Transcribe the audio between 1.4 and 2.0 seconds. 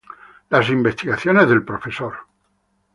del Prof.